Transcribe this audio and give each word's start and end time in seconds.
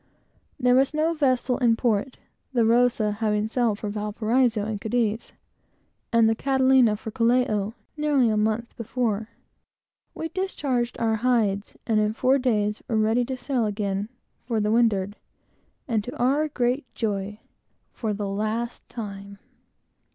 There 0.59 0.73
was 0.73 0.95
no 0.95 1.13
vessel 1.13 1.59
in 1.59 1.75
port, 1.75 2.17
the 2.53 2.65
Rosa 2.65 3.11
having 3.11 3.47
sailed 3.47 3.77
for 3.77 3.87
Valparaiso 3.89 4.65
and 4.65 4.81
Cadiz, 4.81 5.31
and 6.11 6.27
the 6.27 6.33
Catalina 6.33 6.95
for 6.95 7.11
Callao, 7.11 7.75
nearly 7.95 8.27
a 8.27 8.35
month 8.35 8.75
before. 8.77 9.29
We 10.15 10.29
discharged 10.29 10.97
our 10.99 11.17
hides, 11.17 11.77
and 11.85 11.99
in 11.99 12.13
four 12.13 12.39
days 12.39 12.81
were 12.87 12.97
ready 12.97 13.23
to 13.25 13.37
sail 13.37 13.67
again 13.67 14.09
for 14.47 14.59
the 14.59 14.71
windward; 14.71 15.17
and, 15.87 16.03
to 16.03 16.17
our 16.17 16.47
great 16.47 16.91
joy 16.95 17.39
for 17.93 18.11
the 18.11 18.27
last 18.27 18.89
time! 18.89 19.37